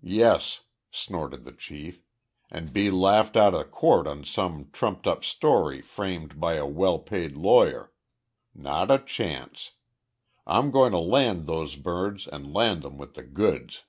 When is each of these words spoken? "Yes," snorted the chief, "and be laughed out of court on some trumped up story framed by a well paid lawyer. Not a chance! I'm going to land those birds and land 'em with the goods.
"Yes," 0.00 0.62
snorted 0.90 1.44
the 1.44 1.52
chief, 1.52 2.02
"and 2.50 2.72
be 2.72 2.90
laughed 2.90 3.36
out 3.36 3.52
of 3.52 3.70
court 3.70 4.06
on 4.06 4.24
some 4.24 4.70
trumped 4.72 5.06
up 5.06 5.22
story 5.22 5.82
framed 5.82 6.40
by 6.40 6.54
a 6.54 6.64
well 6.64 6.98
paid 6.98 7.36
lawyer. 7.36 7.90
Not 8.54 8.90
a 8.90 8.98
chance! 8.98 9.72
I'm 10.46 10.70
going 10.70 10.92
to 10.92 10.98
land 10.98 11.44
those 11.46 11.76
birds 11.76 12.26
and 12.26 12.54
land 12.54 12.86
'em 12.86 12.96
with 12.96 13.16
the 13.16 13.22
goods. 13.22 13.84